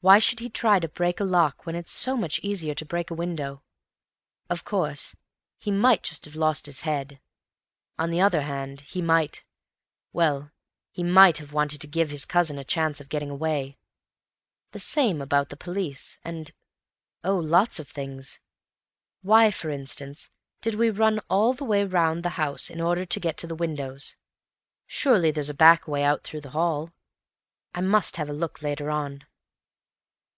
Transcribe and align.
Why 0.00 0.20
should 0.20 0.38
he 0.38 0.48
try 0.48 0.78
to 0.78 0.88
break 0.88 1.18
a 1.18 1.24
lock 1.24 1.66
when 1.66 1.74
it's 1.74 1.90
so 1.90 2.16
much 2.16 2.38
easier 2.38 2.72
to 2.72 2.86
break 2.86 3.10
a 3.10 3.14
window? 3.14 3.64
Of 4.48 4.64
course 4.64 5.16
he 5.58 5.72
might 5.72 6.04
just 6.04 6.24
have 6.26 6.36
lost 6.36 6.66
his 6.66 6.82
head; 6.82 7.20
on 7.98 8.10
the 8.10 8.20
other 8.20 8.42
hand, 8.42 8.82
he 8.82 9.02
might—well, 9.02 10.52
he 10.92 11.02
might 11.02 11.38
have 11.38 11.52
wanted 11.52 11.80
to 11.80 11.88
give 11.88 12.10
his 12.10 12.24
cousin 12.24 12.58
a 12.58 12.64
chance 12.64 13.00
of 13.00 13.08
getting 13.08 13.28
away. 13.28 13.76
The 14.70 14.78
same 14.78 15.20
about 15.20 15.48
the 15.48 15.56
police, 15.56 16.16
and—oh, 16.22 17.36
lots 17.36 17.80
of 17.80 17.88
things. 17.88 18.38
Why, 19.22 19.50
for 19.50 19.68
instance, 19.68 20.30
did 20.60 20.76
we 20.76 20.90
run 20.90 21.18
all 21.28 21.54
the 21.54 21.64
way 21.64 21.82
round 21.84 22.22
the 22.22 22.28
house 22.38 22.70
in 22.70 22.80
order 22.80 23.04
to 23.04 23.18
get 23.20 23.36
to 23.38 23.48
the 23.48 23.56
windows? 23.56 24.14
Surely 24.86 25.32
there's 25.32 25.50
a 25.50 25.54
back 25.54 25.88
way 25.88 26.04
out 26.04 26.22
through 26.22 26.42
the 26.42 26.50
hall. 26.54 26.92
I 27.74 27.80
must 27.80 28.14
have 28.16 28.28
a 28.28 28.32
look 28.32 28.62
later 28.62 28.92
on." 28.92 29.24